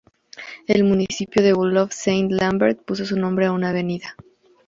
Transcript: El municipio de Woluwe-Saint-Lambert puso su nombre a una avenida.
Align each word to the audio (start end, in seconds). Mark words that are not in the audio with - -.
El 0.65 0.83
municipio 0.83 1.43
de 1.43 1.53
Woluwe-Saint-Lambert 1.53 2.81
puso 2.85 3.05
su 3.05 3.19
nombre 3.19 3.45
a 3.45 3.51
una 3.51 3.69
avenida. 3.69 4.15